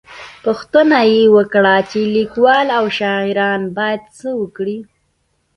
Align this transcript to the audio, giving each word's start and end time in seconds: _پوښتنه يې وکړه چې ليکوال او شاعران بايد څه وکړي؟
_پوښتنه 0.43 0.99
يې 1.11 1.23
وکړه 1.35 1.75
چې 1.89 1.99
ليکوال 2.15 2.67
او 2.77 2.85
شاعران 2.97 3.61
بايد 3.77 4.01
څه 4.17 4.27
وکړي؟ 4.41 4.77